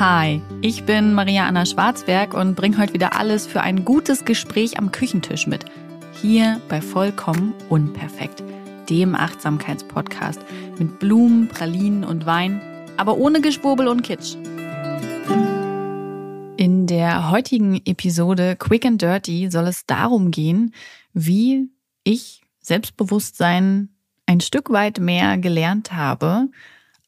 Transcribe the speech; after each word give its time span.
Hi, 0.00 0.42
ich 0.60 0.86
bin 0.86 1.14
Maria 1.14 1.46
Anna 1.46 1.64
Schwarzberg 1.64 2.34
und 2.34 2.56
bringe 2.56 2.78
heute 2.78 2.94
wieder 2.94 3.16
alles 3.16 3.46
für 3.46 3.60
ein 3.60 3.84
gutes 3.84 4.24
Gespräch 4.24 4.76
am 4.76 4.90
Küchentisch 4.90 5.46
mit. 5.46 5.66
Hier 6.20 6.60
bei 6.68 6.80
Vollkommen 6.80 7.54
Unperfekt, 7.68 8.42
dem 8.90 9.14
Achtsamkeitspodcast 9.14 10.40
mit 10.80 10.98
Blumen, 10.98 11.46
Pralinen 11.46 12.02
und 12.02 12.26
Wein, 12.26 12.60
aber 12.96 13.18
ohne 13.18 13.40
Geschwurbel 13.40 13.86
und 13.86 14.02
Kitsch. 14.02 14.34
In 16.56 16.88
der 16.88 17.30
heutigen 17.30 17.80
Episode 17.84 18.56
Quick 18.56 18.86
and 18.86 19.00
Dirty 19.00 19.48
soll 19.48 19.68
es 19.68 19.86
darum 19.86 20.32
gehen, 20.32 20.74
wie 21.12 21.70
ich 22.02 22.42
Selbstbewusstsein 22.58 23.90
ein 24.26 24.40
Stück 24.40 24.70
weit 24.70 24.98
mehr 24.98 25.38
gelernt 25.38 25.92
habe 25.92 26.48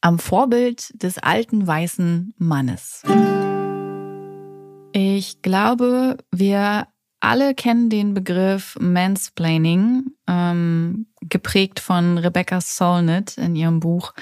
am 0.01 0.19
Vorbild 0.19 0.91
des 1.01 1.17
alten 1.17 1.65
weißen 1.65 2.33
Mannes. 2.37 3.03
Ich 4.93 5.41
glaube, 5.41 6.17
wir 6.31 6.87
alle 7.19 7.55
kennen 7.55 7.89
den 7.89 8.13
Begriff 8.13 8.77
Mansplaining, 8.79 10.11
ähm, 10.27 11.07
geprägt 11.21 11.79
von 11.79 12.17
Rebecca 12.17 12.61
Solnit 12.61 13.37
in 13.37 13.55
ihrem 13.55 13.79
Buch 13.79 14.13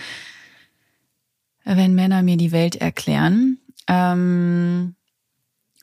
Wenn 1.66 1.96
Männer 1.96 2.22
mir 2.24 2.38
die 2.38 2.52
Welt 2.52 2.76
erklären. 2.76 3.60
Ähm, 3.88 4.96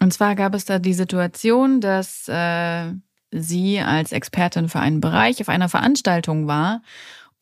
und 0.01 0.12
zwar 0.12 0.34
gab 0.34 0.55
es 0.55 0.65
da 0.65 0.79
die 0.79 0.95
Situation, 0.95 1.81
dass 1.81 2.29
äh, 2.29 2.93
sie 3.31 3.81
als 3.81 4.12
Expertin 4.12 4.69
für 4.69 4.81
einen 4.81 5.01
Bereich 5.01 5.41
auf 5.41 5.48
einer 5.48 5.69
Veranstaltung 5.69 6.47
war 6.47 6.83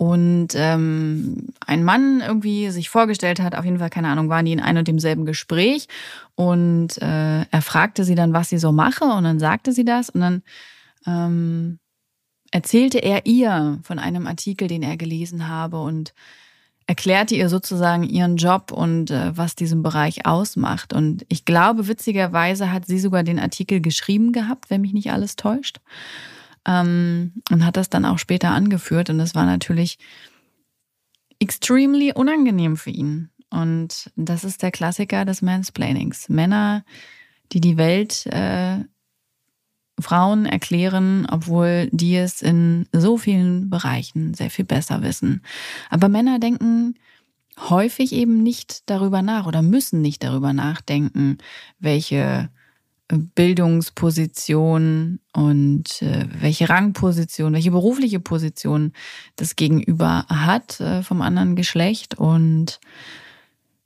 und 0.01 0.55
ähm, 0.55 1.49
ein 1.67 1.85
Mann 1.85 2.23
irgendwie 2.27 2.71
sich 2.71 2.89
vorgestellt 2.89 3.39
hat, 3.39 3.55
auf 3.55 3.67
jeden 3.67 3.81
Fall, 3.81 3.91
keine 3.91 4.09
Ahnung, 4.09 4.31
waren 4.31 4.47
die 4.47 4.53
in 4.53 4.61
einem 4.61 4.79
und 4.79 4.89
demselben 4.89 5.27
Gespräch. 5.27 5.89
Und 6.37 6.97
äh, 7.03 7.43
er 7.43 7.63
fragte 7.63 8.05
sie 8.05 8.15
dann, 8.15 8.33
was 8.33 8.49
sie 8.49 8.57
so 8.57 8.73
mache. 8.73 9.05
Und 9.05 9.25
dann 9.25 9.39
sagte 9.39 9.73
sie 9.73 9.85
das. 9.85 10.09
Und 10.09 10.23
dann 10.23 10.43
ähm, 11.07 11.81
erzählte 12.51 12.97
er 12.97 13.27
ihr 13.27 13.79
von 13.83 13.99
einem 13.99 14.27
Artikel, 14.27 14.69
den 14.69 14.83
er 14.83 14.97
gelesen 14.97 15.49
habe 15.49 15.83
und 15.83 16.15
erklärte 16.87 17.35
ihr 17.35 17.51
sozusagen 17.51 18.05
ihren 18.05 18.39
Job 18.39 18.73
und 18.73 19.11
äh, 19.11 19.37
was 19.37 19.55
diesen 19.55 19.83
Bereich 19.83 20.25
ausmacht. 20.25 20.95
Und 20.95 21.27
ich 21.29 21.45
glaube, 21.45 21.89
witzigerweise 21.89 22.73
hat 22.73 22.87
sie 22.87 23.01
sogar 23.01 23.23
den 23.23 23.39
Artikel 23.39 23.83
geschrieben 23.83 24.33
gehabt, 24.33 24.71
wenn 24.71 24.81
mich 24.81 24.95
nicht 24.95 25.13
alles 25.13 25.37
täuscht 25.37 25.79
ähm, 26.67 27.43
und 27.51 27.65
hat 27.65 27.77
das 27.77 27.91
dann 27.91 28.05
auch 28.05 28.19
später 28.19 28.51
angeführt. 28.51 29.11
Und 29.11 29.19
das 29.19 29.35
war 29.35 29.47
natürlich 29.47 29.99
extremely 31.39 32.13
unangenehm 32.13 32.77
für 32.77 32.91
ihn. 32.91 33.31
Und 33.51 34.11
das 34.17 34.45
ist 34.45 34.63
der 34.63 34.71
Klassiker 34.71 35.25
des 35.25 35.43
Mansplainings. 35.43 36.29
Männer, 36.29 36.85
die 37.53 37.61
die 37.61 37.77
Welt 37.77 38.27
äh, 38.27 38.85
Frauen 39.99 40.47
erklären, 40.47 41.27
obwohl 41.31 41.89
die 41.93 42.17
es 42.17 42.43
in 42.43 42.87
so 42.93 43.19
vielen 43.19 43.71
Bereichen 43.71 44.35
sehr 44.35 44.51
viel 44.51 44.65
besser 44.65 45.03
wissen. 45.03 45.43
Aber 45.91 46.09
Männer 46.09 46.39
denken 46.39 46.95
häufig 47.59 48.13
eben 48.13 48.43
nicht 48.43 48.89
darüber 48.89 49.21
nach 49.23 49.47
oder 49.47 49.63
müssen 49.63 50.01
nicht 50.01 50.23
darüber 50.23 50.53
nachdenken, 50.53 51.39
welche 51.79 52.49
Bildungsposition 53.35 55.21
und 55.33 56.03
äh, 56.03 56.27
welche 56.41 56.69
Rangposition, 56.69 57.53
welche 57.53 57.71
berufliche 57.71 58.21
Position 58.21 58.93
das 59.37 59.57
Gegenüber 59.57 60.27
hat 60.29 60.81
äh, 60.81 61.03
vom 61.03 61.23
anderen 61.23 61.57
Geschlecht. 61.57 62.19
Und 62.19 62.81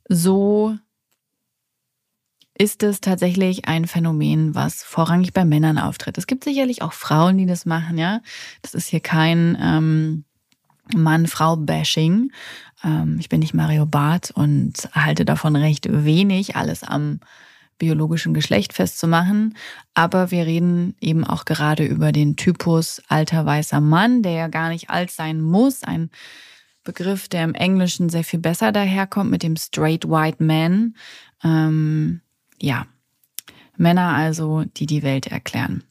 so 0.08 0.76
ist 2.56 2.82
es 2.82 3.00
tatsächlich 3.00 3.66
ein 3.66 3.86
Phänomen, 3.86 4.54
was 4.54 4.82
vorrangig 4.82 5.32
bei 5.32 5.44
Männern 5.44 5.78
auftritt. 5.78 6.18
Es 6.18 6.26
gibt 6.26 6.44
sicherlich 6.44 6.82
auch 6.82 6.92
Frauen, 6.92 7.38
die 7.38 7.46
das 7.46 7.66
machen, 7.66 7.98
ja. 7.98 8.20
Das 8.62 8.74
ist 8.74 8.88
hier 8.88 9.00
kein 9.00 9.58
ähm, 9.60 10.24
Mann-Frau-Bashing. 10.94 12.30
Ähm, 12.84 13.16
ich 13.18 13.28
bin 13.28 13.40
nicht 13.40 13.54
Mario 13.54 13.86
Barth 13.86 14.30
und 14.30 14.88
halte 14.92 15.24
davon 15.24 15.56
recht 15.56 15.88
wenig, 15.90 16.54
alles 16.56 16.84
am 16.84 17.20
biologischen 17.78 18.34
Geschlecht 18.34 18.72
festzumachen. 18.72 19.56
Aber 19.94 20.30
wir 20.30 20.46
reden 20.46 20.94
eben 21.00 21.24
auch 21.24 21.44
gerade 21.44 21.84
über 21.84 22.12
den 22.12 22.36
Typus 22.36 23.02
alter 23.08 23.44
weißer 23.44 23.80
Mann, 23.80 24.22
der 24.22 24.32
ja 24.32 24.48
gar 24.48 24.68
nicht 24.68 24.90
alt 24.90 25.10
sein 25.10 25.40
muss. 25.40 25.82
Ein 25.82 26.10
Begriff, 26.84 27.28
der 27.28 27.44
im 27.44 27.54
Englischen 27.54 28.08
sehr 28.08 28.24
viel 28.24 28.40
besser 28.40 28.72
daherkommt 28.72 29.30
mit 29.30 29.42
dem 29.42 29.56
Straight 29.56 30.08
White 30.08 30.42
Man. 30.42 30.94
Ähm, 31.42 32.20
ja, 32.60 32.86
Männer 33.76 34.14
also, 34.14 34.64
die 34.76 34.86
die 34.86 35.02
Welt 35.02 35.26
erklären. 35.26 35.82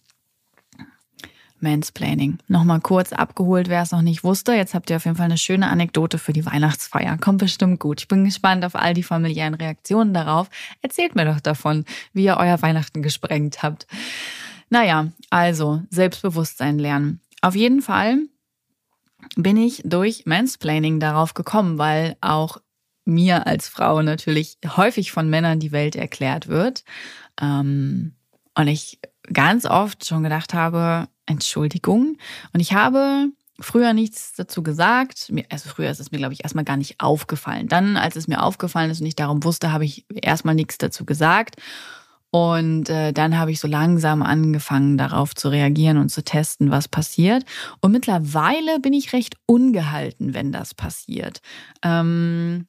Mansplaining. 1.63 2.37
Nochmal 2.47 2.81
kurz 2.81 3.11
abgeholt, 3.13 3.69
wer 3.69 3.81
es 3.81 3.91
noch 3.91 4.03
nicht 4.03 4.23
wusste. 4.23 4.53
Jetzt 4.53 4.75
habt 4.75 4.89
ihr 4.89 4.97
auf 4.97 5.05
jeden 5.05 5.17
Fall 5.17 5.25
eine 5.25 5.37
schöne 5.39 5.67
Anekdote 5.67 6.19
für 6.19 6.33
die 6.33 6.45
Weihnachtsfeier. 6.45 7.17
Kommt 7.17 7.39
bestimmt 7.39 7.79
gut. 7.79 8.01
Ich 8.01 8.07
bin 8.07 8.25
gespannt 8.25 8.63
auf 8.63 8.75
all 8.75 8.93
die 8.93 9.01
familiären 9.01 9.55
Reaktionen 9.55 10.13
darauf. 10.13 10.49
Erzählt 10.81 11.15
mir 11.15 11.25
doch 11.25 11.39
davon, 11.39 11.85
wie 12.13 12.25
ihr 12.25 12.37
euer 12.37 12.61
Weihnachten 12.61 13.01
gesprengt 13.01 13.63
habt. 13.63 13.87
Naja, 14.69 15.07
also 15.31 15.81
Selbstbewusstsein 15.89 16.77
lernen. 16.77 17.21
Auf 17.41 17.55
jeden 17.55 17.81
Fall 17.81 18.19
bin 19.35 19.57
ich 19.57 19.81
durch 19.85 20.25
Mansplaining 20.25 20.99
darauf 20.99 21.33
gekommen, 21.33 21.77
weil 21.77 22.17
auch 22.21 22.57
mir 23.05 23.47
als 23.47 23.67
Frau 23.67 24.01
natürlich 24.01 24.57
häufig 24.77 25.11
von 25.11 25.29
Männern 25.29 25.59
die 25.59 25.71
Welt 25.71 25.95
erklärt 25.95 26.47
wird. 26.47 26.83
Ähm, 27.41 28.15
und 28.55 28.67
ich 28.67 28.99
ganz 29.31 29.65
oft 29.65 30.05
schon 30.05 30.23
gedacht 30.23 30.53
habe, 30.53 31.07
Entschuldigung. 31.25 32.17
Und 32.53 32.59
ich 32.59 32.73
habe 32.73 33.29
früher 33.59 33.93
nichts 33.93 34.33
dazu 34.33 34.63
gesagt. 34.63 35.31
Also 35.49 35.69
früher 35.69 35.89
ist 35.89 35.99
es 35.99 36.11
mir, 36.11 36.17
glaube 36.17 36.33
ich, 36.33 36.43
erstmal 36.43 36.63
gar 36.65 36.77
nicht 36.77 36.99
aufgefallen. 36.99 37.67
Dann, 37.67 37.97
als 37.97 38.15
es 38.15 38.27
mir 38.27 38.41
aufgefallen 38.41 38.91
ist 38.91 39.01
und 39.01 39.07
ich 39.07 39.15
darum 39.15 39.43
wusste, 39.43 39.71
habe 39.71 39.85
ich 39.85 40.05
erstmal 40.13 40.55
nichts 40.55 40.77
dazu 40.77 41.05
gesagt. 41.05 41.55
Und 42.31 42.89
äh, 42.89 43.13
dann 43.13 43.37
habe 43.37 43.51
ich 43.51 43.59
so 43.59 43.67
langsam 43.67 44.23
angefangen, 44.23 44.97
darauf 44.97 45.35
zu 45.35 45.49
reagieren 45.49 45.97
und 45.99 46.09
zu 46.09 46.23
testen, 46.23 46.71
was 46.71 46.87
passiert. 46.87 47.45
Und 47.79 47.91
mittlerweile 47.91 48.79
bin 48.79 48.93
ich 48.93 49.13
recht 49.13 49.35
ungehalten, 49.45 50.33
wenn 50.33 50.51
das 50.51 50.73
passiert. 50.73 51.41
Ähm, 51.83 52.65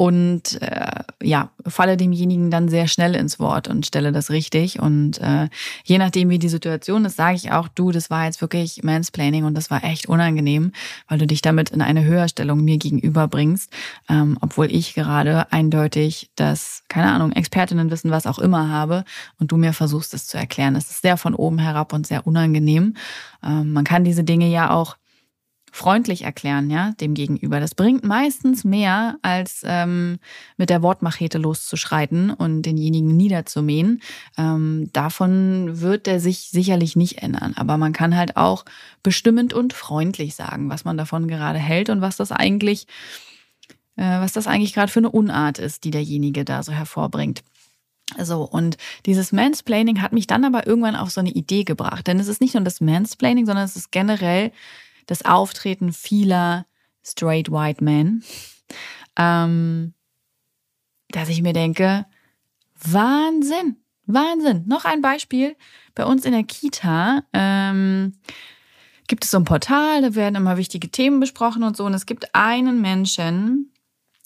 und 0.00 0.62
äh, 0.62 1.02
ja, 1.20 1.50
falle 1.66 1.96
demjenigen 1.96 2.52
dann 2.52 2.68
sehr 2.68 2.86
schnell 2.86 3.16
ins 3.16 3.40
Wort 3.40 3.66
und 3.66 3.84
stelle 3.84 4.12
das 4.12 4.30
richtig. 4.30 4.78
Und 4.78 5.20
äh, 5.20 5.48
je 5.82 5.98
nachdem, 5.98 6.30
wie 6.30 6.38
die 6.38 6.48
Situation 6.48 7.04
ist, 7.04 7.16
sage 7.16 7.34
ich 7.34 7.50
auch, 7.50 7.66
du, 7.66 7.90
das 7.90 8.08
war 8.08 8.24
jetzt 8.24 8.40
wirklich 8.40 8.84
Mansplaining 8.84 9.42
und 9.42 9.56
das 9.56 9.72
war 9.72 9.82
echt 9.82 10.08
unangenehm, 10.08 10.70
weil 11.08 11.18
du 11.18 11.26
dich 11.26 11.42
damit 11.42 11.70
in 11.70 11.82
eine 11.82 12.04
Höherstellung 12.04 12.62
mir 12.62 12.76
gegenüber 12.78 13.26
bringst, 13.26 13.72
ähm, 14.08 14.38
obwohl 14.40 14.70
ich 14.72 14.94
gerade 14.94 15.50
eindeutig 15.50 16.30
das, 16.36 16.84
keine 16.86 17.12
Ahnung, 17.12 17.32
Expertinnen 17.32 17.90
wissen, 17.90 18.12
was 18.12 18.28
auch 18.28 18.38
immer 18.38 18.68
habe 18.70 19.04
und 19.40 19.50
du 19.50 19.56
mir 19.56 19.72
versuchst, 19.72 20.14
es 20.14 20.28
zu 20.28 20.38
erklären. 20.38 20.76
Es 20.76 20.90
ist 20.90 21.02
sehr 21.02 21.16
von 21.16 21.34
oben 21.34 21.58
herab 21.58 21.92
und 21.92 22.06
sehr 22.06 22.24
unangenehm. 22.24 22.94
Ähm, 23.42 23.72
man 23.72 23.82
kann 23.82 24.04
diese 24.04 24.22
Dinge 24.22 24.46
ja 24.46 24.70
auch 24.70 24.96
freundlich 25.72 26.22
erklären, 26.22 26.70
ja, 26.70 26.92
dem 27.00 27.14
Gegenüber. 27.14 27.60
Das 27.60 27.74
bringt 27.74 28.04
meistens 28.04 28.64
mehr, 28.64 29.18
als 29.22 29.62
ähm, 29.64 30.18
mit 30.56 30.70
der 30.70 30.82
Wortmachete 30.82 31.38
loszuschreiten 31.38 32.30
und 32.30 32.62
denjenigen 32.62 33.16
niederzumähen. 33.16 34.00
Ähm, 34.36 34.90
davon 34.92 35.80
wird 35.80 36.08
er 36.08 36.20
sich 36.20 36.50
sicherlich 36.50 36.96
nicht 36.96 37.22
ändern. 37.22 37.54
Aber 37.56 37.76
man 37.76 37.92
kann 37.92 38.16
halt 38.16 38.36
auch 38.36 38.64
bestimmend 39.02 39.54
und 39.54 39.72
freundlich 39.72 40.34
sagen, 40.34 40.70
was 40.70 40.84
man 40.84 40.96
davon 40.96 41.28
gerade 41.28 41.58
hält 41.58 41.90
und 41.90 42.00
was 42.00 42.16
das 42.16 42.32
eigentlich, 42.32 42.86
äh, 43.96 44.20
was 44.20 44.32
das 44.32 44.46
eigentlich 44.46 44.74
gerade 44.74 44.90
für 44.90 45.00
eine 45.00 45.10
Unart 45.10 45.58
ist, 45.58 45.84
die 45.84 45.90
derjenige 45.90 46.44
da 46.44 46.62
so 46.62 46.72
hervorbringt. 46.72 47.42
So, 48.16 48.42
und 48.42 48.78
dieses 49.04 49.32
Mansplaining 49.32 50.00
hat 50.00 50.12
mich 50.12 50.26
dann 50.26 50.44
aber 50.44 50.66
irgendwann 50.66 50.96
auf 50.96 51.10
so 51.10 51.20
eine 51.20 51.30
Idee 51.30 51.64
gebracht. 51.64 52.06
Denn 52.06 52.18
es 52.18 52.28
ist 52.28 52.40
nicht 52.40 52.54
nur 52.54 52.64
das 52.64 52.80
Mansplaining, 52.80 53.44
sondern 53.44 53.66
es 53.66 53.76
ist 53.76 53.92
generell 53.92 54.50
das 55.08 55.24
Auftreten 55.24 55.92
vieler 55.92 56.66
straight 57.04 57.50
white 57.50 57.82
men, 57.82 58.22
ähm, 59.16 59.94
dass 61.10 61.28
ich 61.28 61.42
mir 61.42 61.54
denke, 61.54 62.06
Wahnsinn, 62.80 63.76
Wahnsinn. 64.06 64.64
Noch 64.66 64.84
ein 64.84 65.02
Beispiel. 65.02 65.56
Bei 65.94 66.04
uns 66.04 66.24
in 66.24 66.32
der 66.32 66.44
Kita 66.44 67.24
ähm, 67.32 68.12
gibt 69.08 69.24
es 69.24 69.30
so 69.30 69.38
ein 69.38 69.44
Portal, 69.44 70.02
da 70.02 70.14
werden 70.14 70.36
immer 70.36 70.58
wichtige 70.58 70.90
Themen 70.90 71.18
besprochen 71.18 71.64
und 71.64 71.76
so. 71.76 71.84
Und 71.84 71.94
es 71.94 72.06
gibt 72.06 72.34
einen 72.34 72.80
Menschen, 72.80 73.72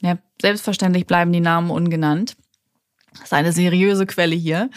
ja, 0.00 0.18
selbstverständlich 0.40 1.06
bleiben 1.06 1.32
die 1.32 1.40
Namen 1.40 1.70
ungenannt. 1.70 2.36
Das 3.12 3.24
ist 3.24 3.32
eine 3.32 3.52
seriöse 3.52 4.06
Quelle 4.06 4.34
hier 4.34 4.68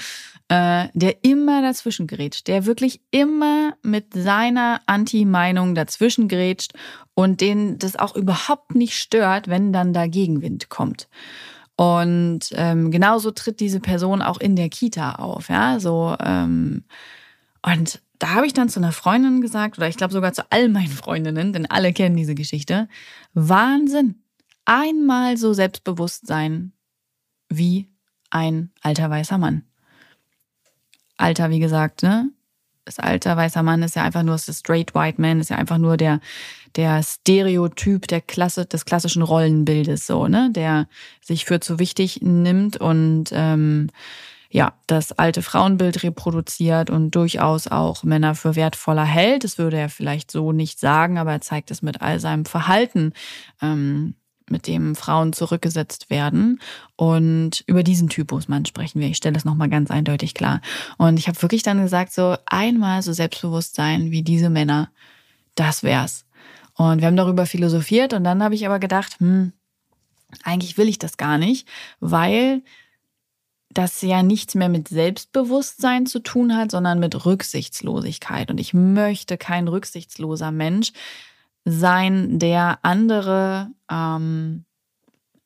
äh, 0.48 0.88
der 0.94 1.24
immer 1.24 1.62
dazwischen 1.62 2.08
grätscht, 2.08 2.48
der 2.48 2.66
wirklich 2.66 3.02
immer 3.12 3.74
mit 3.82 4.14
seiner 4.14 4.82
Anti-Meinung 4.86 5.76
dazwischen 5.76 6.28
grätscht 6.28 6.74
und 7.14 7.42
den 7.42 7.80
das 7.80 7.96
auch 7.96 8.16
überhaupt 8.16 8.76
nicht 8.76 8.96
stört, 8.96 9.48
wenn 9.48 9.74
dann 9.74 9.94
da 9.94 10.08
Gegenwind 10.08 10.70
kommt. 10.70 11.08
Und 11.78 12.42
ähm, 12.54 12.92
genauso 12.92 13.32
tritt 13.32 13.60
diese 13.60 13.80
Person 13.80 14.22
auch 14.22 14.40
in 14.40 14.56
der 14.56 14.70
Kita 14.70 15.16
auf, 15.16 15.50
ja, 15.50 15.80
so 15.80 16.16
ähm, 16.24 16.84
und 17.62 18.02
da 18.20 18.30
habe 18.30 18.46
ich 18.46 18.54
dann 18.54 18.70
zu 18.70 18.80
einer 18.80 18.92
Freundin 18.92 19.42
gesagt, 19.42 19.78
oder 19.78 19.88
ich 19.88 19.98
glaube 19.98 20.14
sogar 20.14 20.32
zu 20.34 20.50
all 20.52 20.70
meinen 20.70 20.88
Freundinnen, 20.88 21.52
denn 21.52 21.66
alle 21.66 21.92
kennen 21.92 22.16
diese 22.16 22.36
Geschichte. 22.36 22.88
Wahnsinn. 23.34 24.22
Einmal 24.64 25.38
so 25.38 25.54
selbstbewusst 25.54 26.28
sein 26.28 26.72
wie 27.50 27.90
ein 28.30 28.72
alter 28.82 29.10
weißer 29.10 29.38
Mann. 29.38 29.64
Alter, 31.18 31.50
wie 31.50 31.60
gesagt, 31.60 32.04
ne? 32.04 32.30
Das 32.86 33.00
alter 33.00 33.36
weißer 33.36 33.64
Mann 33.64 33.82
ist 33.82 33.96
ja 33.96 34.04
einfach 34.04 34.22
nur 34.22 34.36
das 34.36 34.60
straight 34.60 34.94
white 34.94 35.20
man, 35.20 35.40
ist 35.40 35.50
ja 35.50 35.58
einfach 35.58 35.80
nur 35.80 35.98
der, 35.98 36.20
der 36.76 37.02
Stereotyp 37.02 38.08
der 38.08 38.22
Klasse, 38.22 38.68
des 38.68 38.86
klassischen 38.86 39.24
Rollenbildes, 39.24 40.06
so, 40.06 40.28
ne? 40.28 40.50
Der 40.52 40.88
sich 41.22 41.46
für 41.46 41.60
zu 41.60 41.80
wichtig 41.80 42.20
nimmt 42.22 42.78
und 42.78 43.30
ähm, 43.32 43.90
ja, 44.52 44.74
das 44.88 45.12
alte 45.12 45.42
Frauenbild 45.42 46.04
reproduziert 46.04 46.90
und 46.90 47.12
durchaus 47.12 47.68
auch 47.68 48.04
Männer 48.04 48.36
für 48.36 48.56
wertvoller 48.56 49.04
hält. 49.04 49.44
Das 49.44 49.58
würde 49.58 49.78
er 49.78 49.90
vielleicht 49.90 50.32
so 50.32 50.52
nicht 50.52 50.80
sagen, 50.80 51.18
aber 51.18 51.32
er 51.34 51.42
zeigt 51.42 51.72
es 51.72 51.82
mit 51.82 52.02
all 52.02 52.20
seinem 52.20 52.46
Verhalten, 52.46 53.14
ähm, 53.62 54.16
mit 54.50 54.68
dem 54.68 54.96
Frauen 54.96 55.34
zurückgesetzt 55.34 56.10
werden. 56.10 56.60
Und 56.96 57.64
über 57.68 57.84
diesen 57.84 58.10
Typus 58.10 58.48
Mann 58.48 58.66
sprechen 58.66 59.00
wir. 59.00 59.08
Ich 59.08 59.18
stelle 59.18 59.34
das 59.34 59.46
nochmal 59.46 59.70
ganz 59.70 59.92
eindeutig 59.92 60.34
klar. 60.34 60.62
Und 60.98 61.18
ich 61.18 61.28
habe 61.28 61.42
wirklich 61.42 61.64
dann 61.64 61.82
gesagt, 61.82 62.14
so 62.14 62.38
einmal 62.46 63.02
so 63.02 63.14
selbstbewusst 63.14 63.76
sein 63.76 64.12
wie 64.12 64.22
diese 64.22 64.50
Männer, 64.50 64.90
das 65.56 65.84
wär's. 65.84 66.26
Und 66.76 67.00
wir 67.00 67.08
haben 67.08 67.16
darüber 67.16 67.46
philosophiert 67.46 68.14
und 68.14 68.24
dann 68.24 68.44
habe 68.44 68.56
ich 68.56 68.66
aber 68.66 68.80
gedacht, 68.80 69.20
hm, 69.20 69.54
eigentlich 70.44 70.78
will 70.78 70.90
ich 70.90 71.00
das 71.00 71.18
gar 71.18 71.38
nicht, 71.38 71.68
weil 72.00 72.62
das 73.70 74.02
ja 74.02 74.24
nichts 74.24 74.56
mehr 74.56 74.70
mit 74.70 74.88
Selbstbewusstsein 74.88 76.06
zu 76.06 76.20
tun 76.20 76.56
hat, 76.56 76.72
sondern 76.72 77.00
mit 77.00 77.26
Rücksichtslosigkeit. 77.26 78.50
Und 78.50 78.60
ich 78.60 78.74
möchte 78.74 79.38
kein 79.38 79.68
rücksichtsloser 79.68 80.52
Mensch 80.52 80.92
sein, 81.66 82.40
der 82.40 82.80
andere 82.84 83.72
ähm, 83.92 84.66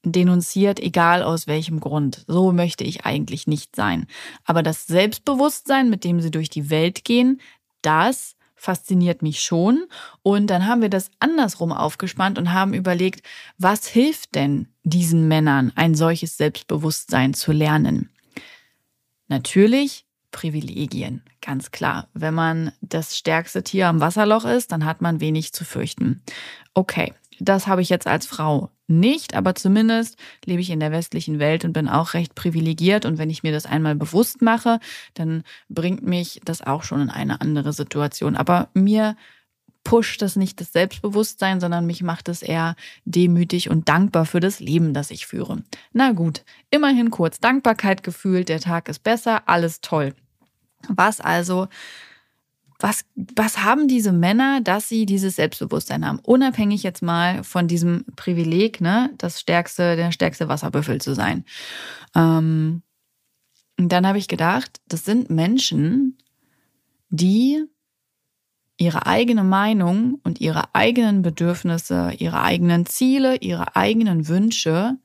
denunziert, 0.04 0.80
egal 0.80 1.24
aus 1.24 1.48
welchem 1.48 1.80
Grund. 1.80 2.26
So 2.28 2.52
möchte 2.52 2.84
ich 2.84 3.06
eigentlich 3.06 3.48
nicht 3.48 3.76
sein. 3.76 4.06
Aber 4.44 4.64
das 4.64 4.88
Selbstbewusstsein, 4.88 5.90
mit 5.90 6.04
dem 6.04 6.22
sie 6.22 6.32
durch 6.32 6.50
die 6.50 6.70
Welt 6.70 7.04
gehen, 7.04 7.42
das 7.82 8.36
fasziniert 8.56 9.22
mich 9.22 9.42
schon. 9.42 9.86
Und 10.22 10.48
dann 10.48 10.68
haben 10.68 10.82
wir 10.82 10.90
das 10.90 11.12
andersrum 11.20 11.72
aufgespannt 11.72 12.38
und 12.38 12.54
haben 12.54 12.74
überlegt, 12.74 13.26
was 13.58 13.88
hilft 13.88 14.36
denn 14.36 14.68
diesen 14.84 15.28
Männern, 15.28 15.72
ein 15.76 15.96
solches 15.96 16.38
Selbstbewusstsein 16.38 17.34
zu 17.34 17.52
lernen? 17.54 18.10
Natürlich 19.28 20.06
Privilegien, 20.32 21.24
ganz 21.42 21.72
klar. 21.72 22.08
Wenn 22.14 22.34
man 22.34 22.72
das 22.82 23.18
stärkste 23.18 23.64
Tier 23.64 23.88
am 23.88 24.00
Wasserloch 24.00 24.46
ist, 24.46 24.72
dann 24.72 24.86
hat 24.86 25.02
man 25.02 25.20
wenig 25.20 25.54
zu 25.54 25.66
fürchten. 25.66 26.22
Okay, 26.74 27.14
das 27.40 27.68
habe 27.68 27.82
ich 27.82 27.90
jetzt 27.90 28.08
als 28.08 28.26
Frau 28.26 28.70
nicht, 28.88 29.36
aber 29.36 29.56
zumindest 29.56 30.18
lebe 30.46 30.62
ich 30.62 30.70
in 30.70 30.80
der 30.80 30.92
westlichen 30.92 31.40
Welt 31.40 31.64
und 31.64 31.74
bin 31.74 31.88
auch 31.88 32.14
recht 32.14 32.36
privilegiert. 32.36 33.06
Und 33.06 33.18
wenn 33.18 33.30
ich 33.30 33.44
mir 33.44 33.52
das 33.52 33.66
einmal 33.66 33.96
bewusst 33.96 34.42
mache, 34.42 34.80
dann 35.14 35.44
bringt 35.70 36.04
mich 36.04 36.42
das 36.44 36.62
auch 36.62 36.84
schon 36.84 37.02
in 37.02 37.10
eine 37.10 37.40
andere 37.40 37.72
Situation. 37.72 38.36
Aber 38.36 38.70
mir 38.74 39.16
pusht 39.84 40.22
das 40.22 40.36
nicht 40.36 40.60
das 40.60 40.74
Selbstbewusstsein, 40.74 41.60
sondern 41.60 41.86
mich 41.86 42.04
macht 42.04 42.30
es 42.30 42.42
eher 42.42 42.76
demütig 43.06 43.70
und 43.70 43.90
dankbar 43.90 44.26
für 44.26 44.40
das 44.40 44.60
Leben, 44.60 44.94
das 44.94 45.12
ich 45.12 45.26
führe. 45.26 45.64
Na 45.94 46.12
gut, 46.12 46.44
immerhin 46.70 47.10
kurz 47.10 47.40
Dankbarkeit 47.40 48.04
gefühlt, 48.04 48.50
der 48.50 48.60
Tag 48.60 48.90
ist 48.90 49.04
besser, 49.04 49.48
alles 49.48 49.82
toll. 49.82 50.14
Was 50.88 51.22
also 51.22 51.68
was, 52.80 53.04
was 53.36 53.64
haben 53.64 53.90
diese 53.90 54.14
Männer, 54.14 54.62
dass 54.62 54.88
sie 54.88 55.06
dieses 55.06 55.36
Selbstbewusstsein 55.36 56.06
haben? 56.06 56.20
Unabhängig 56.20 56.82
jetzt 56.82 57.02
mal 57.02 57.44
von 57.44 57.68
diesem 57.68 58.06
Privileg, 58.16 58.80
ne, 58.80 59.10
das 59.18 59.42
stärkste, 59.42 59.98
der 59.98 60.14
stärkste 60.14 60.48
Wasserbüffel 60.48 61.02
zu 61.02 61.14
sein. 61.14 61.44
Ähm, 62.16 62.82
und 63.78 63.90
dann 63.90 64.08
habe 64.08 64.18
ich 64.18 64.30
gedacht, 64.30 64.80
das 64.88 65.04
sind 65.04 65.30
Menschen, 65.30 66.18
die 67.10 67.66
ihre 68.80 69.06
eigene 69.06 69.44
Meinung 69.44 70.20
und 70.24 70.40
ihre 70.40 70.74
eigenen 70.74 71.22
Bedürfnisse, 71.22 72.14
ihre 72.18 72.42
eigenen 72.42 72.86
Ziele, 72.86 73.36
ihre 73.36 73.76
eigenen 73.76 74.28
Wünsche 74.30 74.98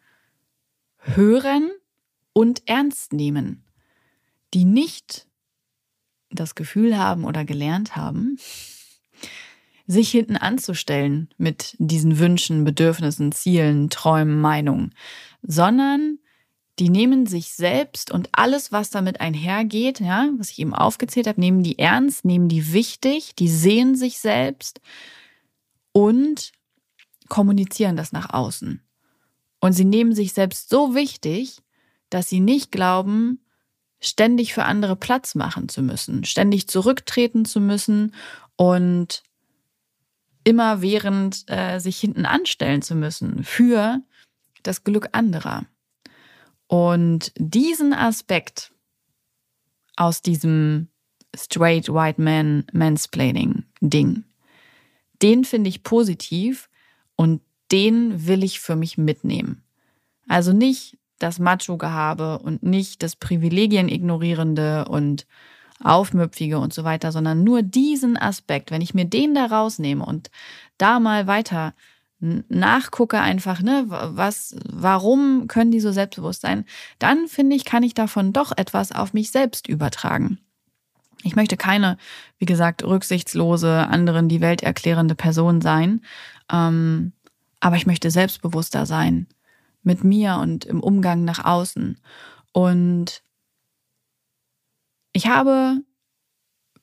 hören 0.99 1.71
und 2.33 2.63
ernst 2.67 3.13
nehmen, 3.13 3.65
die 4.55 4.65
nicht 4.65 5.27
das 6.31 6.55
Gefühl 6.55 6.97
haben 6.97 7.25
oder 7.25 7.45
gelernt 7.45 7.97
haben, 7.97 8.39
sich 9.87 10.09
hinten 10.09 10.37
anzustellen 10.37 11.29
mit 11.37 11.77
diesen 11.79 12.19
Wünschen, 12.21 12.65
Bedürfnissen, 12.65 13.33
Zielen, 13.33 13.91
Träumen, 13.91 14.41
Meinungen, 14.41 14.95
sondern 15.43 16.19
die 16.79 16.89
nehmen 16.89 17.27
sich 17.27 17.53
selbst 17.53 18.11
und 18.11 18.29
alles, 18.33 18.73
was 18.73 18.91
damit 18.91 19.21
einhergeht, 19.21 20.01
ja, 20.01 20.29
was 20.39 20.51
ich 20.51 20.59
eben 20.59 20.75
aufgezählt 20.75 21.29
habe, 21.29 21.41
nehmen 21.41 21.63
die 21.63 21.79
ernst, 21.79 22.25
nehmen 22.25 22.49
die 22.49 22.73
wichtig, 22.73 23.35
die 23.37 23.49
sehen 23.49 23.95
sich 23.95 24.19
selbst 24.19 24.81
und 25.93 26.53
kommunizieren 27.29 27.97
das 27.97 28.13
nach 28.13 28.31
außen. 28.33 28.83
Und 29.61 29.73
sie 29.73 29.85
nehmen 29.85 30.15
sich 30.15 30.33
selbst 30.33 30.69
so 30.69 30.95
wichtig, 30.95 31.59
dass 32.11 32.29
sie 32.29 32.41
nicht 32.41 32.73
glauben, 32.73 33.41
ständig 34.01 34.53
für 34.53 34.65
andere 34.65 34.97
Platz 34.97 35.35
machen 35.35 35.69
zu 35.69 35.81
müssen, 35.81 36.25
ständig 36.25 36.69
zurücktreten 36.69 37.45
zu 37.45 37.61
müssen 37.61 38.15
und 38.57 39.23
immer 40.43 40.83
während 40.83 41.45
äh, 41.49 41.79
sich 41.79 41.99
hinten 41.99 42.27
anstellen 42.27 42.83
zu 42.83 42.95
müssen 42.95 43.45
für 43.45 44.03
das 44.63 44.85
Glück 44.85 45.09
anderer. 45.13 45.65
Und 46.75 47.31
diesen 47.37 47.93
Aspekt 47.93 48.73
aus 49.95 50.23
diesem 50.23 50.89
straight 51.33 51.89
white 51.89 52.21
man 52.21 52.67
mansplaining 52.73 53.63
Ding, 53.81 54.25
den 55.23 55.45
finde 55.45 55.71
ich 55.71 55.85
positiv 55.85 56.69
und 57.15 57.43
den 57.71 58.27
will 58.27 58.43
ich 58.43 58.59
für 58.59 58.75
mich 58.75 58.99
mitnehmen. 58.99 59.63
Also 60.27 60.53
nicht 60.53 60.99
das 61.21 61.39
Macho-Gehabe 61.39 62.41
und 62.41 62.65
nicht 62.65 63.05
das 63.05 63.15
Privilegien 63.15 63.89
ignorierende 63.89 64.87
und 64.87 65.29
aufmüpfige 65.81 66.59
und 66.59 66.75
so 66.75 66.83
weiter, 66.83 67.13
sondern 67.13 67.45
nur 67.45 67.63
diesen 67.63 68.17
Aspekt. 68.17 68.73
Wenn 68.73 68.83
ich 68.83 68.95
mir 68.95 69.05
den 69.05 69.33
da 69.33 69.47
rausnehme 69.47 70.05
und 70.05 70.29
da 70.77 70.99
mal 70.99 71.29
weiter 71.29 71.73
nachgucke 72.49 73.21
einfach, 73.21 73.61
ne, 73.61 73.85
was, 73.87 74.57
warum 74.71 75.47
können 75.49 75.71
die 75.71 75.81
so 75.81 75.93
selbstbewusst 75.93 76.43
sein, 76.43 76.65
dann 76.99 77.29
finde 77.29 77.57
ich, 77.57 77.65
kann 77.65 77.83
ich 77.83 77.95
davon 77.95 78.33
doch 78.33 78.53
etwas 78.57 78.93
auf 78.93 79.13
mich 79.13 79.31
selbst 79.31 79.69
übertragen. 79.69 80.39
Ich 81.23 81.37
möchte 81.37 81.57
keine, 81.57 81.97
wie 82.39 82.45
gesagt, 82.45 82.85
rücksichtslose, 82.85 83.87
anderen 83.87 84.29
die 84.29 84.41
Welt 84.41 84.63
erklärende 84.63 85.15
Person 85.15 85.61
sein, 85.61 86.03
ähm, 86.53 87.13
aber 87.61 87.77
ich 87.77 87.87
möchte 87.87 88.11
selbstbewusster 88.11 88.85
sein 88.85 89.27
mit 89.83 90.05
mir 90.05 90.37
und 90.37 90.65
im 90.65 90.81
Umgang 90.81 91.25
nach 91.25 91.45
außen. 91.45 91.99
Und 92.53 93.23
ich 95.13 95.29
habe 95.29 95.83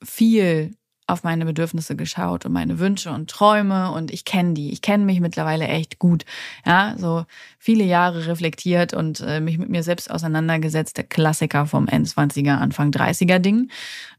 viel 0.04 0.76
auf 1.12 1.24
meine 1.24 1.46
Bedürfnisse 1.46 1.96
geschaut 1.96 2.46
und 2.46 2.54
meine 2.54 2.80
Wünsche 2.80 3.12
und 3.12 3.30
Träume 3.30 3.92
und 3.92 4.12
ich 4.12 4.26
kenne 4.26 4.54
die. 4.54 4.72
Ich 4.72 4.82
kenne 4.82 5.06
mich 5.06 5.20
mittlerweile 5.20 5.68
echt 5.68 6.00
gut. 6.00 6.26
Ja, 6.66 6.96
so 6.98 7.26
viele 7.60 7.84
Jahre 7.84 8.28
reflektiert 8.28 8.94
und 8.94 9.20
äh, 9.22 9.40
mich 9.40 9.58
mit 9.58 9.70
mir 9.70 9.84
selbst 9.84 10.10
auseinandergesetzt. 10.10 10.98
Der 10.98 11.04
Klassiker 11.04 11.66
vom 11.66 11.86
N20er, 11.86 12.58
Anfang 12.58 12.92
30er 12.92 13.40
Ding. 13.40 13.70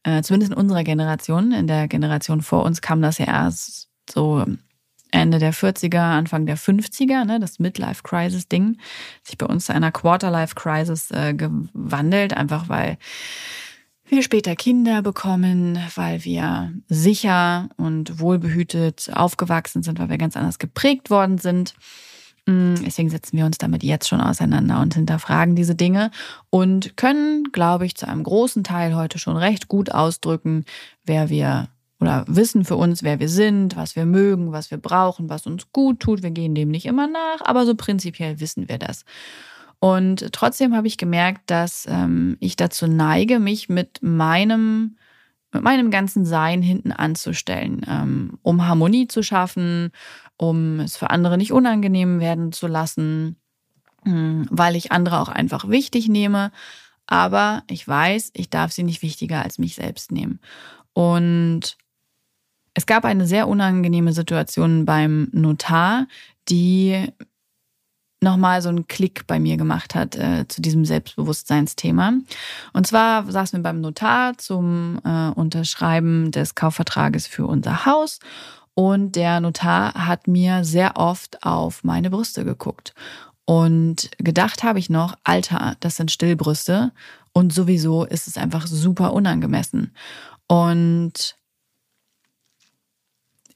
Äh, 0.02 0.22
zumindest 0.22 0.52
in 0.52 0.58
unserer 0.58 0.84
Generation. 0.84 1.52
In 1.52 1.66
der 1.66 1.88
Generation 1.88 2.42
vor 2.42 2.64
uns 2.64 2.80
kam 2.80 3.02
das 3.02 3.18
ja 3.18 3.26
erst 3.26 3.88
so 4.10 4.44
Ende 5.12 5.38
der 5.38 5.52
40er, 5.52 5.98
Anfang 5.98 6.46
der 6.46 6.56
50er, 6.56 7.24
ne, 7.24 7.38
das 7.38 7.58
Midlife 7.58 8.02
Crisis 8.02 8.48
Ding, 8.48 8.78
sich 9.22 9.36
bei 9.36 9.46
uns 9.46 9.66
zu 9.66 9.74
einer 9.74 9.92
Quarterlife 9.92 10.54
Crisis 10.54 11.10
äh, 11.10 11.34
gewandelt, 11.34 12.34
einfach 12.34 12.68
weil 12.68 12.96
wir 14.12 14.22
später 14.22 14.54
Kinder 14.56 15.02
bekommen, 15.02 15.78
weil 15.94 16.24
wir 16.24 16.72
sicher 16.88 17.70
und 17.76 18.20
wohlbehütet 18.20 19.10
aufgewachsen 19.14 19.82
sind, 19.82 19.98
weil 19.98 20.10
wir 20.10 20.18
ganz 20.18 20.36
anders 20.36 20.58
geprägt 20.58 21.08
worden 21.08 21.38
sind. 21.38 21.74
Mm, 22.46 22.74
deswegen 22.84 23.08
setzen 23.08 23.38
wir 23.38 23.46
uns 23.46 23.58
damit 23.58 23.82
jetzt 23.82 24.08
schon 24.08 24.20
auseinander 24.20 24.80
und 24.80 24.94
hinterfragen 24.94 25.56
diese 25.56 25.74
Dinge 25.74 26.10
und 26.50 26.96
können, 26.96 27.52
glaube 27.52 27.86
ich, 27.86 27.96
zu 27.96 28.06
einem 28.06 28.22
großen 28.22 28.64
Teil 28.64 28.94
heute 28.94 29.18
schon 29.18 29.36
recht 29.36 29.68
gut 29.68 29.90
ausdrücken, 29.90 30.64
wer 31.04 31.30
wir 31.30 31.68
oder 31.98 32.24
wissen 32.26 32.64
für 32.64 32.76
uns, 32.76 33.02
wer 33.02 33.20
wir 33.20 33.28
sind, 33.28 33.76
was 33.76 33.96
wir 33.96 34.04
mögen, 34.04 34.52
was 34.52 34.70
wir 34.70 34.78
brauchen, 34.78 35.30
was 35.30 35.46
uns 35.46 35.72
gut 35.72 36.00
tut. 36.00 36.22
Wir 36.22 36.32
gehen 36.32 36.54
dem 36.54 36.68
nicht 36.68 36.84
immer 36.84 37.06
nach, 37.06 37.40
aber 37.44 37.64
so 37.64 37.76
prinzipiell 37.76 38.40
wissen 38.40 38.68
wir 38.68 38.78
das. 38.78 39.04
Und 39.82 40.32
trotzdem 40.32 40.76
habe 40.76 40.86
ich 40.86 40.96
gemerkt, 40.96 41.50
dass 41.50 41.88
ähm, 41.90 42.36
ich 42.38 42.54
dazu 42.54 42.86
neige, 42.86 43.40
mich 43.40 43.68
mit 43.68 44.00
meinem 44.00 44.96
mit 45.50 45.64
meinem 45.64 45.90
ganzen 45.90 46.24
Sein 46.24 46.62
hinten 46.62 46.92
anzustellen, 46.92 47.84
ähm, 47.88 48.38
um 48.42 48.68
Harmonie 48.68 49.08
zu 49.08 49.24
schaffen, 49.24 49.90
um 50.36 50.78
es 50.78 50.96
für 50.96 51.10
andere 51.10 51.36
nicht 51.36 51.52
unangenehm 51.52 52.20
werden 52.20 52.52
zu 52.52 52.68
lassen, 52.68 53.36
hm, 54.04 54.46
weil 54.50 54.76
ich 54.76 54.92
andere 54.92 55.18
auch 55.18 55.28
einfach 55.28 55.68
wichtig 55.68 56.08
nehme. 56.08 56.52
Aber 57.08 57.64
ich 57.68 57.86
weiß, 57.86 58.30
ich 58.34 58.50
darf 58.50 58.70
sie 58.70 58.84
nicht 58.84 59.02
wichtiger 59.02 59.42
als 59.42 59.58
mich 59.58 59.74
selbst 59.74 60.12
nehmen. 60.12 60.38
Und 60.92 61.76
es 62.74 62.86
gab 62.86 63.04
eine 63.04 63.26
sehr 63.26 63.48
unangenehme 63.48 64.12
Situation 64.12 64.84
beim 64.84 65.28
Notar, 65.32 66.06
die 66.48 67.08
nochmal 68.22 68.62
so 68.62 68.68
einen 68.68 68.86
Klick 68.86 69.26
bei 69.26 69.38
mir 69.38 69.56
gemacht 69.56 69.94
hat 69.94 70.16
äh, 70.16 70.46
zu 70.48 70.62
diesem 70.62 70.84
Selbstbewusstseinsthema. 70.84 72.14
Und 72.72 72.86
zwar 72.86 73.30
saßen 73.30 73.58
wir 73.58 73.62
beim 73.62 73.80
Notar 73.80 74.38
zum 74.38 75.00
äh, 75.04 75.28
Unterschreiben 75.30 76.30
des 76.30 76.54
Kaufvertrages 76.54 77.26
für 77.26 77.46
unser 77.46 77.86
Haus 77.86 78.18
und 78.74 79.16
der 79.16 79.40
Notar 79.40 79.94
hat 79.94 80.28
mir 80.28 80.64
sehr 80.64 80.96
oft 80.96 81.42
auf 81.42 81.84
meine 81.84 82.10
Brüste 82.10 82.44
geguckt. 82.44 82.94
Und 83.44 84.10
gedacht 84.18 84.62
habe 84.62 84.78
ich 84.78 84.88
noch, 84.88 85.16
Alter, 85.24 85.76
das 85.80 85.96
sind 85.96 86.10
Stillbrüste 86.10 86.92
und 87.32 87.52
sowieso 87.52 88.04
ist 88.04 88.28
es 88.28 88.36
einfach 88.36 88.66
super 88.66 89.12
unangemessen. 89.12 89.94
Und 90.46 91.36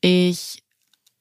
ich 0.01 0.63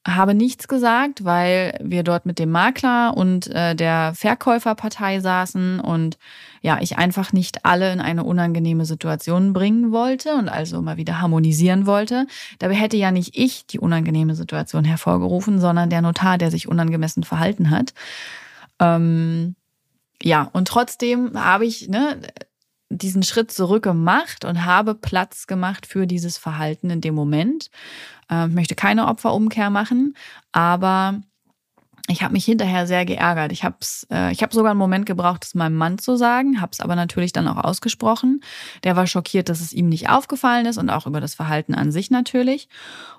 habe 0.06 0.34
nichts 0.34 0.68
gesagt, 0.68 1.24
weil 1.24 1.78
wir 1.82 2.02
dort 2.04 2.26
mit 2.26 2.38
dem 2.38 2.50
Makler 2.50 3.16
und 3.16 3.48
äh, 3.48 3.74
der 3.74 4.12
Verkäuferpartei 4.14 5.20
saßen 5.20 5.80
und 5.80 6.16
ja, 6.62 6.78
ich 6.80 6.96
einfach 6.96 7.32
nicht 7.32 7.64
alle 7.64 7.92
in 7.92 8.00
eine 8.00 8.24
unangenehme 8.24 8.86
Situation 8.86 9.52
bringen 9.52 9.92
wollte 9.92 10.34
und 10.34 10.48
also 10.48 10.80
mal 10.80 10.96
wieder 10.96 11.20
harmonisieren 11.20 11.86
wollte. 11.86 12.26
Dabei 12.58 12.74
hätte 12.74 12.96
ja 12.96 13.10
nicht 13.10 13.36
ich 13.36 13.66
die 13.66 13.80
unangenehme 13.80 14.34
Situation 14.34 14.84
hervorgerufen, 14.84 15.60
sondern 15.60 15.90
der 15.90 16.02
Notar, 16.02 16.38
der 16.38 16.50
sich 16.50 16.68
unangemessen 16.68 17.24
verhalten 17.24 17.70
hat. 17.70 17.92
Ähm, 18.80 19.56
ja, 20.22 20.48
und 20.52 20.68
trotzdem 20.68 21.32
habe 21.34 21.66
ich 21.66 21.88
ne, 21.88 22.20
diesen 22.88 23.22
Schritt 23.22 23.50
zurück 23.50 23.82
gemacht 23.82 24.44
und 24.44 24.64
habe 24.64 24.94
Platz 24.94 25.46
gemacht 25.46 25.86
für 25.86 26.06
dieses 26.06 26.38
Verhalten 26.38 26.90
in 26.90 27.00
dem 27.00 27.14
Moment. 27.14 27.70
Äh, 28.30 28.46
möchte 28.48 28.74
keine 28.74 29.08
Opferumkehr 29.08 29.70
machen, 29.70 30.16
aber 30.52 31.20
ich 32.08 32.22
habe 32.22 32.32
mich 32.32 32.44
hinterher 32.44 32.86
sehr 32.86 33.04
geärgert. 33.04 33.52
Ich 33.52 33.64
habe 33.64 33.76
äh, 34.10 34.32
ich 34.32 34.42
hab 34.42 34.52
sogar 34.52 34.70
einen 34.70 34.78
Moment 34.78 35.06
gebraucht, 35.06 35.44
es 35.44 35.54
meinem 35.54 35.76
Mann 35.76 35.98
zu 35.98 36.16
sagen, 36.16 36.60
habe 36.60 36.72
es 36.72 36.80
aber 36.80 36.94
natürlich 36.94 37.32
dann 37.32 37.48
auch 37.48 37.62
ausgesprochen. 37.62 38.40
Der 38.84 38.96
war 38.96 39.06
schockiert, 39.06 39.48
dass 39.48 39.60
es 39.60 39.72
ihm 39.72 39.88
nicht 39.88 40.08
aufgefallen 40.08 40.66
ist 40.66 40.78
und 40.78 40.90
auch 40.90 41.06
über 41.06 41.20
das 41.20 41.34
Verhalten 41.34 41.74
an 41.74 41.90
sich 41.90 42.10
natürlich. 42.10 42.68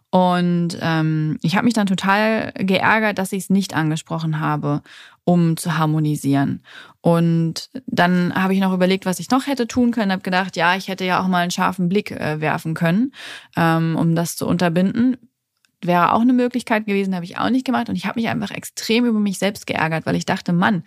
Und 0.09 0.77
ähm, 0.81 1.37
ich 1.41 1.55
habe 1.55 1.65
mich 1.65 1.73
dann 1.73 1.87
total 1.87 2.53
geärgert, 2.53 3.17
dass 3.17 3.33
ich 3.33 3.43
es 3.43 3.49
nicht 3.49 3.75
angesprochen 3.75 4.39
habe, 4.39 4.81
um 5.25 5.57
zu 5.57 5.77
harmonisieren. 5.77 6.63
Und 7.01 7.69
dann 7.85 8.33
habe 8.33 8.53
ich 8.53 8.61
noch 8.61 8.73
überlegt, 8.73 9.05
was 9.05 9.19
ich 9.19 9.29
noch 9.29 9.47
hätte 9.47 9.67
tun 9.67 9.91
können. 9.91 10.13
Habe 10.13 10.21
gedacht, 10.21 10.55
ja, 10.55 10.77
ich 10.77 10.87
hätte 10.87 11.03
ja 11.03 11.21
auch 11.21 11.27
mal 11.27 11.39
einen 11.39 11.51
scharfen 11.51 11.89
Blick 11.89 12.11
äh, 12.11 12.39
werfen 12.39 12.73
können, 12.73 13.11
ähm, 13.57 13.97
um 13.99 14.15
das 14.15 14.37
zu 14.37 14.47
unterbinden. 14.47 15.17
Wäre 15.83 16.13
auch 16.13 16.21
eine 16.21 16.33
Möglichkeit 16.33 16.85
gewesen, 16.85 17.13
habe 17.13 17.25
ich 17.25 17.37
auch 17.37 17.49
nicht 17.49 17.65
gemacht. 17.65 17.89
Und 17.89 17.95
ich 17.95 18.05
habe 18.05 18.19
mich 18.19 18.29
einfach 18.29 18.51
extrem 18.51 19.05
über 19.05 19.19
mich 19.19 19.37
selbst 19.37 19.67
geärgert, 19.67 20.05
weil 20.05 20.15
ich 20.15 20.25
dachte, 20.25 20.53
Mann, 20.53 20.83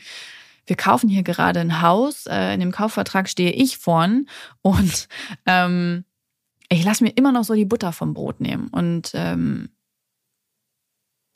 wir 0.67 0.77
kaufen 0.77 1.09
hier 1.09 1.23
gerade 1.23 1.61
ein 1.61 1.83
Haus, 1.83 2.27
äh, 2.27 2.55
in 2.55 2.61
dem 2.61 2.73
Kaufvertrag 2.73 3.29
stehe 3.29 3.53
ich 3.53 3.79
vorn 3.79 4.27
und 4.63 5.09
ähm, 5.47 6.05
ich 6.69 6.85
lasse 6.85 7.03
mir 7.03 7.11
immer 7.11 7.33
noch 7.33 7.45
so 7.45 7.55
die 7.55 7.65
Butter 7.65 7.93
vom 7.93 8.15
Brot 8.15 8.41
nehmen 8.41 8.69
und 8.69 9.11
ähm, 9.15 9.71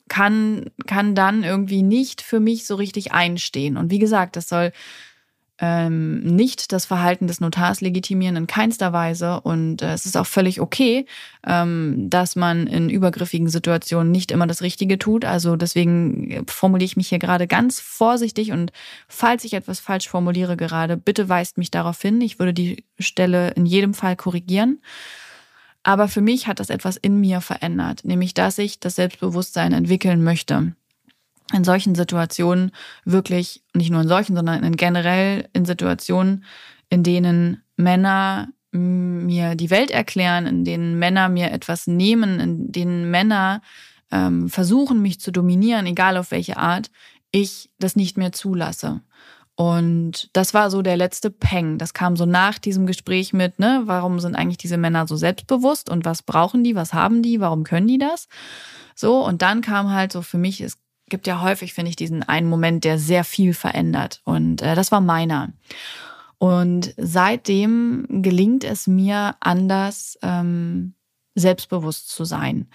kann, 0.07 0.71
kann 0.87 1.15
dann 1.15 1.43
irgendwie 1.43 1.81
nicht 1.81 2.21
für 2.21 2.39
mich 2.39 2.65
so 2.65 2.75
richtig 2.75 3.11
einstehen. 3.11 3.75
Und 3.75 3.91
wie 3.91 3.99
gesagt, 3.99 4.37
das 4.37 4.47
soll 4.47 4.71
ähm, 5.59 6.19
nicht 6.21 6.73
das 6.73 6.85
Verhalten 6.85 7.27
des 7.27 7.39
Notars 7.39 7.79
legitimieren 7.79 8.35
in 8.35 8.47
keinster 8.47 8.91
Weise. 8.91 9.39
Und 9.41 9.81
äh, 9.81 9.93
es 9.93 10.05
ist 10.05 10.17
auch 10.17 10.25
völlig 10.25 10.59
okay, 10.59 11.05
ähm, 11.47 12.09
dass 12.09 12.35
man 12.35 12.67
in 12.67 12.89
übergriffigen 12.89 13.47
Situationen 13.47 14.11
nicht 14.11 14.31
immer 14.31 14.47
das 14.47 14.61
Richtige 14.61 14.99
tut. 14.99 15.23
Also 15.23 15.55
deswegen 15.55 16.45
formuliere 16.47 16.85
ich 16.85 16.97
mich 16.97 17.09
hier 17.09 17.19
gerade 17.19 17.47
ganz 17.47 17.79
vorsichtig 17.79 18.51
und 18.51 18.71
falls 19.07 19.45
ich 19.45 19.53
etwas 19.53 19.79
falsch 19.79 20.09
formuliere 20.09 20.57
gerade, 20.57 20.97
bitte 20.97 21.29
weist 21.29 21.57
mich 21.57 21.71
darauf 21.71 22.01
hin. 22.01 22.19
Ich 22.21 22.39
würde 22.39 22.53
die 22.53 22.83
Stelle 22.99 23.51
in 23.51 23.65
jedem 23.65 23.93
Fall 23.93 24.15
korrigieren. 24.15 24.81
Aber 25.83 26.07
für 26.07 26.21
mich 26.21 26.47
hat 26.47 26.59
das 26.59 26.71
etwas 26.71 26.97
in 26.97 27.21
mir 27.21 27.41
verändert, 27.41 28.03
nämlich 28.05 28.33
dass 28.33 28.57
ich 28.57 28.79
das 28.79 28.95
Selbstbewusstsein 28.95 29.71
entwickeln 29.71 30.23
möchte 30.23 30.73
in 31.53 31.63
solchen 31.63 31.95
Situationen 31.95 32.71
wirklich, 33.03 33.63
nicht 33.73 33.91
nur 33.91 34.01
in 34.01 34.07
solchen, 34.07 34.35
sondern 34.35 34.63
in 34.63 34.75
generell 34.75 35.47
in 35.53 35.65
Situationen, 35.65 36.43
in 36.89 37.03
denen 37.03 37.61
Männer 37.75 38.49
mir 38.71 39.55
die 39.55 39.69
Welt 39.69 39.91
erklären, 39.91 40.45
in 40.45 40.65
denen 40.65 40.99
Männer 40.99 41.29
mir 41.29 41.51
etwas 41.51 41.87
nehmen, 41.87 42.39
in 42.39 42.71
denen 42.71 43.09
Männer 43.09 43.61
ähm, 44.11 44.49
versuchen, 44.49 45.01
mich 45.01 45.19
zu 45.19 45.31
dominieren, 45.31 45.85
egal 45.85 46.17
auf 46.17 46.31
welche 46.31 46.57
Art, 46.57 46.91
ich 47.31 47.69
das 47.79 47.95
nicht 47.95 48.17
mehr 48.17 48.31
zulasse. 48.31 49.01
Und 49.55 50.29
das 50.33 50.53
war 50.53 50.69
so 50.69 50.81
der 50.81 50.97
letzte 50.97 51.31
Peng. 51.31 51.77
Das 51.77 51.93
kam 51.93 52.17
so 52.17 52.25
nach 52.25 52.59
diesem 52.59 52.85
Gespräch 52.85 53.31
mit, 53.31 53.57
ne, 53.57 53.83
warum 53.85 54.19
sind 54.19 54.35
eigentlich 54.35 54.57
diese 54.57 54.77
Männer 54.77 55.07
so 55.07 55.15
selbstbewusst 55.15 55.89
und 55.89 56.03
was 56.03 56.23
brauchen 56.23 56.63
die, 56.63 56.75
was 56.75 56.93
haben 56.93 57.23
die, 57.23 57.39
warum 57.39 57.63
können 57.63 57.87
die 57.87 57.97
das? 57.97 58.27
So, 58.95 59.25
und 59.25 59.41
dann 59.41 59.61
kam 59.61 59.91
halt 59.91 60.11
so 60.11 60.21
für 60.21 60.37
mich, 60.37 60.59
es 60.59 60.77
gibt 61.09 61.27
ja 61.27 61.41
häufig, 61.41 61.73
finde 61.73 61.89
ich, 61.89 61.95
diesen 61.95 62.23
einen 62.23 62.49
Moment, 62.49 62.83
der 62.83 62.97
sehr 62.97 63.23
viel 63.23 63.53
verändert. 63.53 64.21
Und 64.23 64.61
äh, 64.61 64.75
das 64.75 64.91
war 64.91 65.01
meiner. 65.01 65.53
Und 66.37 66.93
seitdem 66.97 68.07
gelingt 68.09 68.63
es 68.63 68.87
mir 68.87 69.35
anders, 69.39 70.17
ähm, 70.21 70.93
selbstbewusst 71.35 72.09
zu 72.09 72.23
sein. 72.23 72.67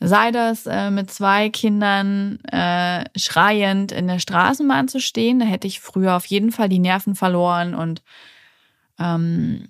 Sei 0.00 0.30
das 0.30 0.66
äh, 0.66 0.90
mit 0.90 1.10
zwei 1.10 1.50
Kindern 1.50 2.38
äh, 2.44 3.04
schreiend 3.16 3.92
in 3.92 4.08
der 4.08 4.18
Straßenbahn 4.18 4.88
zu 4.88 5.00
stehen, 5.00 5.40
da 5.40 5.46
hätte 5.46 5.66
ich 5.66 5.80
früher 5.80 6.16
auf 6.16 6.24
jeden 6.26 6.50
Fall 6.50 6.68
die 6.68 6.78
Nerven 6.78 7.14
verloren 7.14 7.74
und 7.74 8.02
ähm, 8.98 9.68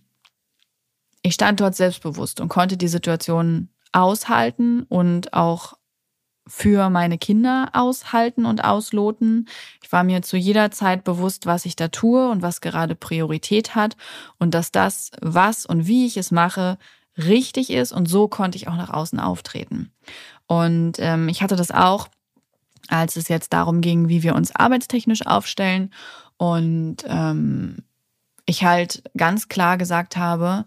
ich 1.22 1.34
stand 1.34 1.60
dort 1.60 1.74
selbstbewusst 1.74 2.40
und 2.40 2.48
konnte 2.48 2.76
die 2.76 2.88
Situation 2.88 3.70
aushalten 3.92 4.82
und 4.84 5.32
auch 5.32 5.77
für 6.48 6.90
meine 6.90 7.18
Kinder 7.18 7.70
aushalten 7.72 8.46
und 8.46 8.64
ausloten. 8.64 9.48
Ich 9.82 9.92
war 9.92 10.04
mir 10.04 10.22
zu 10.22 10.36
jeder 10.36 10.70
Zeit 10.70 11.04
bewusst, 11.04 11.46
was 11.46 11.64
ich 11.64 11.76
da 11.76 11.88
tue 11.88 12.28
und 12.28 12.42
was 12.42 12.60
gerade 12.60 12.94
Priorität 12.94 13.74
hat 13.74 13.96
und 14.38 14.54
dass 14.54 14.72
das, 14.72 15.10
was 15.20 15.66
und 15.66 15.86
wie 15.86 16.06
ich 16.06 16.16
es 16.16 16.30
mache, 16.30 16.78
richtig 17.16 17.70
ist 17.70 17.92
und 17.92 18.08
so 18.08 18.28
konnte 18.28 18.56
ich 18.56 18.68
auch 18.68 18.76
nach 18.76 18.90
außen 18.90 19.20
auftreten. 19.20 19.92
Und 20.46 20.94
ähm, 20.98 21.28
ich 21.28 21.42
hatte 21.42 21.56
das 21.56 21.70
auch, 21.70 22.08
als 22.88 23.16
es 23.16 23.28
jetzt 23.28 23.52
darum 23.52 23.80
ging, 23.80 24.08
wie 24.08 24.22
wir 24.22 24.34
uns 24.34 24.54
arbeitstechnisch 24.54 25.26
aufstellen 25.26 25.92
und 26.38 26.96
ähm, 27.06 27.84
ich 28.46 28.64
halt 28.64 29.02
ganz 29.16 29.48
klar 29.48 29.76
gesagt 29.76 30.16
habe, 30.16 30.64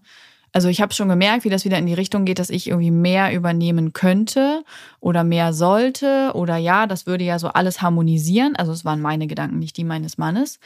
also 0.54 0.68
ich 0.68 0.82
habe 0.82 0.94
schon 0.94 1.08
gemerkt, 1.08 1.46
wie 1.46 1.50
das 1.50 1.64
wieder 1.64 1.78
in 1.78 1.86
die 1.86 1.94
Richtung 1.94 2.26
geht, 2.26 2.40
dass 2.40 2.50
ich 2.50 2.68
irgendwie 2.68 2.92
mehr 2.92 3.34
übernehmen 3.34 3.94
könnte 3.94 4.64
oder 5.00 5.24
mehr 5.24 5.54
sollte 5.54 6.32
oder 6.34 6.58
ja, 6.58 6.88
das 6.88 7.06
würde 7.06 7.24
ja 7.24 7.40
so 7.40 7.48
alles 7.48 7.82
harmonisieren. 7.82 8.56
Also 8.58 8.74
es 8.74 8.84
waren 8.84 9.02
meine 9.02 9.28
Gedanken, 9.28 9.60
nicht 9.60 9.78
die 9.78 9.86
meines 9.86 10.18
Mannes. 10.18 10.60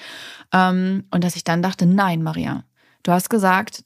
Ähm, 0.51 1.05
und 1.11 1.23
dass 1.23 1.35
ich 1.35 1.43
dann 1.43 1.61
dachte, 1.61 1.85
nein, 1.85 2.23
Maria, 2.23 2.63
du 3.03 3.11
hast 3.11 3.29
gesagt, 3.29 3.83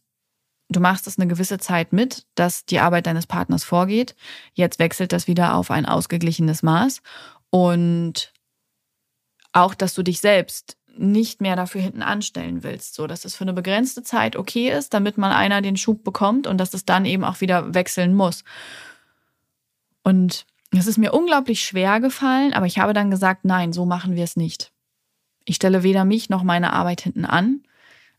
du 0.69 0.79
machst 0.79 1.05
es 1.05 1.19
eine 1.19 1.27
gewisse 1.27 1.57
Zeit 1.57 1.91
mit, 1.91 2.25
dass 2.35 2.65
die 2.65 2.79
Arbeit 2.79 3.05
deines 3.05 3.27
Partners 3.27 3.65
vorgeht. 3.65 4.15
Jetzt 4.53 4.79
wechselt 4.79 5.11
das 5.11 5.27
wieder 5.27 5.55
auf 5.55 5.69
ein 5.69 5.85
ausgeglichenes 5.85 6.63
Maß 6.63 7.01
und 7.49 8.33
auch, 9.51 9.73
dass 9.73 9.95
du 9.95 10.03
dich 10.03 10.21
selbst 10.21 10.77
nicht 10.99 11.41
mehr 11.41 11.55
dafür 11.55 11.81
hinten 11.81 12.01
anstellen 12.01 12.63
willst. 12.63 12.95
So, 12.95 13.07
dass 13.07 13.25
es 13.25 13.35
für 13.35 13.43
eine 13.43 13.53
begrenzte 13.53 14.03
Zeit 14.03 14.35
okay 14.35 14.69
ist, 14.69 14.93
damit 14.93 15.17
mal 15.17 15.31
einer 15.31 15.61
den 15.61 15.77
Schub 15.77 16.03
bekommt 16.03 16.47
und 16.47 16.57
dass 16.57 16.73
es 16.73 16.85
dann 16.85 17.05
eben 17.05 17.23
auch 17.23 17.41
wieder 17.41 17.73
wechseln 17.73 18.13
muss. 18.13 18.43
Und 20.03 20.45
es 20.71 20.87
ist 20.87 20.97
mir 20.97 21.13
unglaublich 21.13 21.61
schwer 21.61 21.99
gefallen, 21.99 22.53
aber 22.53 22.65
ich 22.65 22.79
habe 22.79 22.93
dann 22.93 23.11
gesagt, 23.11 23.45
nein, 23.45 23.73
so 23.73 23.85
machen 23.85 24.15
wir 24.15 24.23
es 24.23 24.35
nicht. 24.35 24.71
Ich 25.45 25.55
stelle 25.55 25.83
weder 25.83 26.05
mich 26.05 26.29
noch 26.29 26.43
meine 26.43 26.73
Arbeit 26.73 27.01
hinten 27.01 27.25
an. 27.25 27.63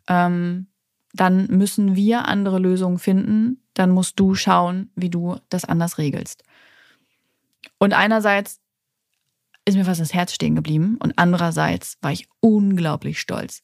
Ähm, 0.09 0.67
dann 1.13 1.47
müssen 1.47 1.95
wir 1.97 2.27
andere 2.27 2.59
Lösungen 2.59 2.99
finden. 2.99 3.63
Dann 3.75 3.91
musst 3.91 4.19
du 4.19 4.35
schauen, 4.35 4.91
wie 4.95 5.11
du 5.11 5.37
das 5.49 5.65
anders 5.65 5.99
regelst. 5.99 6.43
Und 7.79 7.95
einerseits 7.95 8.60
ist 9.65 9.77
mir 9.77 9.85
fast 9.85 10.01
das 10.01 10.15
Herz 10.15 10.35
stehen 10.35 10.55
geblieben 10.55 10.97
und 11.03 11.13
andererseits 11.17 11.99
war 12.01 12.13
ich 12.13 12.29
unglaublich 12.41 13.21
stolz. 13.21 13.63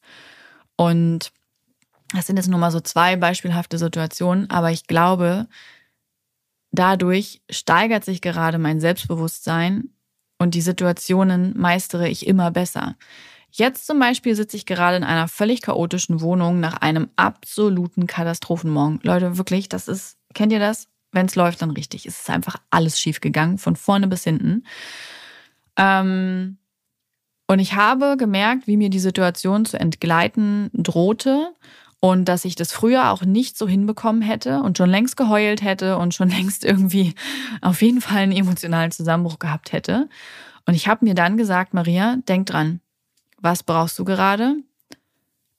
Und 0.76 1.33
das 2.12 2.26
sind 2.26 2.37
jetzt 2.37 2.49
nur 2.49 2.61
mal 2.61 2.71
so 2.71 2.81
zwei 2.81 3.17
beispielhafte 3.17 3.79
Situationen, 3.79 4.49
aber 4.50 4.71
ich 4.71 4.87
glaube, 4.87 5.49
dadurch 6.71 7.43
steigert 7.50 8.05
sich 8.05 8.21
gerade 8.21 8.59
mein 8.59 8.81
Selbstbewusstsein 8.81 9.91
und 10.38 10.55
die 10.55 10.61
Situationen 10.61 11.59
meistere 11.59 12.09
ich 12.09 12.26
immer 12.26 12.50
besser. 12.50 12.97
Jetzt 13.50 13.87
zum 13.87 13.99
Beispiel 13.99 14.35
sitze 14.35 14.57
ich 14.57 14.67
gerade 14.67 14.99
in 14.99 15.05
einer 15.05 15.29
völlig 15.29 15.62
chaotischen 15.62 16.21
Wohnung 16.21 16.61
nach 16.61 16.75
einem 16.75 17.09
absoluten 17.17 18.07
Katastrophenmorgen. 18.07 19.00
Leute, 19.03 19.38
wirklich, 19.38 19.69
das 19.69 19.88
ist, 19.88 20.19
kennt 20.35 20.53
ihr 20.53 20.59
das? 20.59 20.88
Wenn 21.12 21.26
es 21.26 21.37
läuft, 21.37 21.62
dann 21.62 21.71
richtig. 21.71 22.05
Es 22.05 22.21
ist 22.21 22.31
einfach 22.31 22.57
alles 22.71 23.00
schief 23.00 23.21
gegangen, 23.21 23.57
von 23.57 23.75
vorne 23.75 24.09
bis 24.09 24.25
hinten. 24.25 24.65
Ähm, 25.76 26.59
und 27.47 27.59
ich 27.59 27.75
habe 27.75 28.16
gemerkt, 28.16 28.66
wie 28.66 28.76
mir 28.76 28.90
die 28.90 28.99
Situation 28.99 29.64
zu 29.64 29.78
entgleiten 29.78 30.71
drohte 30.73 31.52
und 32.00 32.26
dass 32.26 32.45
ich 32.45 32.56
das 32.56 32.73
früher 32.73 33.11
auch 33.11 33.23
nicht 33.23 33.56
so 33.56 33.68
hinbekommen 33.68 34.23
hätte 34.23 34.61
und 34.61 34.78
schon 34.78 34.90
längst 34.90 35.16
geheult 35.16 35.62
hätte 35.62 35.97
und 35.99 36.14
schon 36.14 36.28
längst 36.37 36.64
irgendwie 36.64 37.14
auf 37.61 37.83
jeden 37.83 38.00
Fall 38.00 38.18
einen 38.18 38.33
emotionalen 38.33 38.90
Zusammenbruch 38.90 39.38
gehabt 39.38 39.73
hätte. 39.73 40.09
Und 40.66 40.75
ich 40.75 40.88
habe 40.88 41.04
mir 41.04 41.14
dann 41.14 41.37
gesagt, 41.37 41.75
Maria, 41.75 42.16
denk 42.28 42.47
dran, 42.47 42.80
was 43.40 43.62
brauchst 43.62 43.99
du 43.99 44.04
gerade? 44.04 44.56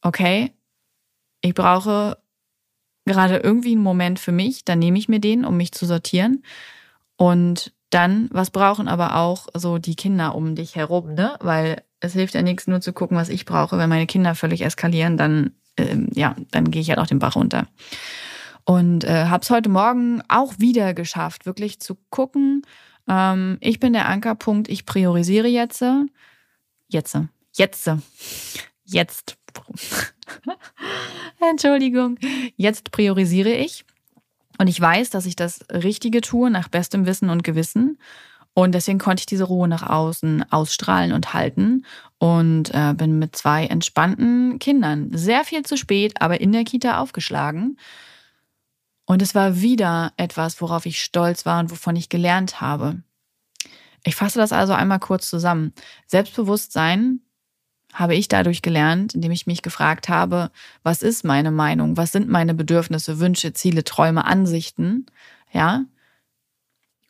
Okay, 0.01 0.51
ich 1.41 1.53
brauche 1.53 2.17
gerade 3.05 3.37
irgendwie 3.37 3.71
einen 3.71 3.83
Moment 3.83 4.19
für 4.19 4.33
mich, 4.33 4.65
dann 4.65 4.79
nehme 4.79 4.99
ich 4.99 5.07
mir 5.07 5.19
den, 5.19 5.45
um 5.45 5.55
mich 5.55 5.71
zu 5.71 5.85
sortieren. 5.85 6.43
Und 7.15 7.73
dann, 7.89 8.29
was 8.31 8.51
brauchen 8.51 8.87
aber 8.87 9.15
auch 9.15 9.47
so 9.53 9.77
die 9.77 9.95
Kinder 9.95 10.35
um 10.35 10.55
dich 10.55 10.75
herum, 10.75 11.13
ne? 11.13 11.35
Weil 11.39 11.83
es 11.99 12.13
hilft 12.13 12.33
ja 12.33 12.41
nichts, 12.41 12.67
nur 12.67 12.81
zu 12.81 12.93
gucken, 12.93 13.17
was 13.17 13.29
ich 13.29 13.45
brauche. 13.45 13.77
Wenn 13.77 13.89
meine 13.89 14.07
Kinder 14.07 14.35
völlig 14.35 14.61
eskalieren, 14.61 15.17
dann, 15.17 15.51
ähm, 15.77 16.09
ja, 16.13 16.35
dann 16.51 16.69
gehe 16.69 16.81
ich 16.81 16.89
halt 16.89 16.99
auch 16.99 17.07
den 17.07 17.19
Bach 17.19 17.35
runter. 17.35 17.67
Und 18.65 19.05
äh, 19.05 19.25
habe 19.25 19.43
es 19.43 19.49
heute 19.49 19.69
Morgen 19.69 20.21
auch 20.27 20.53
wieder 20.59 20.93
geschafft, 20.93 21.45
wirklich 21.45 21.79
zu 21.79 21.95
gucken. 22.09 22.63
Ähm, 23.07 23.57
ich 23.61 23.79
bin 23.79 23.93
der 23.93 24.07
Ankerpunkt, 24.09 24.67
ich 24.67 24.85
priorisiere 24.85 25.47
jetzt. 25.47 25.83
Jetzt. 26.89 27.17
Jetzt. 27.53 27.89
Jetzt. 28.83 29.37
Entschuldigung. 31.49 32.19
Jetzt 32.57 32.91
priorisiere 32.91 33.51
ich. 33.53 33.85
Und 34.57 34.67
ich 34.67 34.79
weiß, 34.79 35.09
dass 35.09 35.25
ich 35.25 35.35
das 35.35 35.65
Richtige 35.71 36.21
tue, 36.21 36.49
nach 36.49 36.67
bestem 36.67 37.05
Wissen 37.05 37.29
und 37.29 37.43
Gewissen. 37.43 37.97
Und 38.53 38.73
deswegen 38.73 38.97
konnte 38.97 39.21
ich 39.21 39.27
diese 39.27 39.43
Ruhe 39.43 39.67
nach 39.67 39.87
außen 39.87 40.51
ausstrahlen 40.51 41.11
und 41.11 41.33
halten 41.35 41.85
und 42.17 42.73
äh, 42.73 42.95
bin 42.95 43.19
mit 43.19 43.35
zwei 43.35 43.67
entspannten 43.67 44.57
Kindern 44.57 45.11
sehr 45.13 45.43
viel 45.43 45.63
zu 45.63 45.77
spät, 45.77 46.19
aber 46.21 46.41
in 46.41 46.51
der 46.51 46.63
Kita 46.63 46.99
aufgeschlagen. 46.99 47.77
Und 49.05 49.21
es 49.21 49.35
war 49.35 49.61
wieder 49.61 50.11
etwas, 50.17 50.59
worauf 50.59 50.87
ich 50.87 51.03
stolz 51.03 51.45
war 51.45 51.59
und 51.59 51.69
wovon 51.69 51.95
ich 51.95 52.09
gelernt 52.09 52.59
habe. 52.59 53.03
Ich 54.03 54.15
fasse 54.15 54.39
das 54.39 54.51
also 54.51 54.73
einmal 54.73 54.99
kurz 54.99 55.29
zusammen. 55.29 55.73
Selbstbewusstsein 56.07 57.21
habe 57.97 58.13
ich 58.13 58.27
dadurch 58.27 58.61
gelernt, 58.61 59.15
indem 59.15 59.31
ich 59.31 59.47
mich 59.47 59.63
gefragt 59.63 60.07
habe, 60.07 60.51
was 60.83 61.01
ist 61.01 61.23
meine 61.23 61.49
Meinung? 61.49 61.97
Was 61.97 62.11
sind 62.11 62.29
meine 62.29 62.53
Bedürfnisse, 62.53 63.19
Wünsche, 63.19 63.53
Ziele, 63.53 63.83
Träume, 63.83 64.23
Ansichten? 64.25 65.07
Ja. 65.51 65.83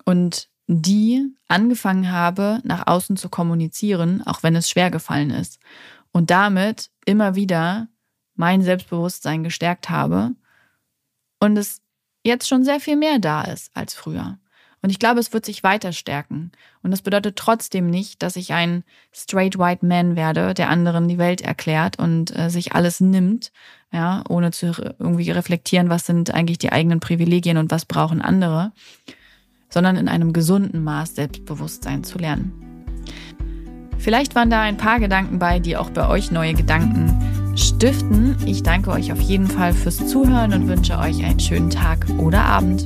Und 0.05 0.47
die 0.67 1.25
angefangen 1.49 2.09
habe, 2.09 2.61
nach 2.63 2.87
außen 2.87 3.17
zu 3.17 3.27
kommunizieren, 3.27 4.25
auch 4.25 4.43
wenn 4.43 4.55
es 4.55 4.69
schwer 4.69 4.89
gefallen 4.89 5.29
ist. 5.29 5.59
Und 6.13 6.29
damit 6.29 6.89
immer 7.05 7.35
wieder 7.35 7.89
mein 8.35 8.61
Selbstbewusstsein 8.61 9.43
gestärkt 9.43 9.89
habe 9.89 10.35
und 11.41 11.57
es 11.57 11.81
jetzt 12.23 12.47
schon 12.47 12.63
sehr 12.63 12.79
viel 12.79 12.95
mehr 12.95 13.19
da 13.19 13.41
ist 13.41 13.71
als 13.75 13.93
früher. 13.93 14.39
Und 14.87 14.91
ich 14.91 14.99
glaube, 14.99 15.19
es 15.19 15.33
wird 15.33 15.45
sich 15.45 15.63
weiter 15.63 15.91
stärken. 15.91 16.53
Und 16.81 16.91
das 16.91 17.01
bedeutet 17.01 17.35
trotzdem 17.35 17.89
nicht, 17.89 18.23
dass 18.23 18.37
ich 18.37 18.53
ein 18.53 18.85
straight 19.11 19.59
white 19.59 19.85
man 19.85 20.15
werde, 20.15 20.53
der 20.53 20.69
anderen 20.69 21.09
die 21.09 21.17
Welt 21.17 21.41
erklärt 21.41 21.99
und 21.99 22.33
äh, 22.33 22.49
sich 22.49 22.71
alles 22.71 23.01
nimmt, 23.01 23.51
ja, 23.91 24.23
ohne 24.29 24.51
zu 24.51 24.67
irgendwie 24.97 25.29
reflektieren, 25.29 25.89
was 25.89 26.05
sind 26.05 26.33
eigentlich 26.33 26.57
die 26.57 26.71
eigenen 26.71 27.01
Privilegien 27.01 27.57
und 27.57 27.69
was 27.69 27.83
brauchen 27.83 28.21
andere, 28.21 28.71
sondern 29.67 29.97
in 29.97 30.07
einem 30.07 30.31
gesunden 30.31 30.81
Maß 30.85 31.15
Selbstbewusstsein 31.15 32.05
zu 32.05 32.17
lernen. 32.17 32.53
Vielleicht 33.97 34.35
waren 34.35 34.49
da 34.49 34.61
ein 34.61 34.77
paar 34.77 35.01
Gedanken 35.01 35.37
bei, 35.37 35.59
die 35.59 35.75
auch 35.75 35.89
bei 35.89 36.07
euch 36.07 36.31
neue 36.31 36.53
Gedanken 36.53 37.57
stiften. 37.57 38.37
Ich 38.45 38.63
danke 38.63 38.91
euch 38.91 39.11
auf 39.11 39.19
jeden 39.19 39.47
Fall 39.47 39.73
fürs 39.73 40.07
Zuhören 40.07 40.53
und 40.53 40.69
wünsche 40.69 40.97
euch 40.97 41.25
einen 41.25 41.41
schönen 41.41 41.71
Tag 41.71 42.07
oder 42.19 42.45
Abend. 42.45 42.85